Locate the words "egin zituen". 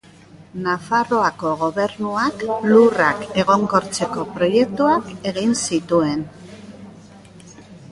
5.35-6.27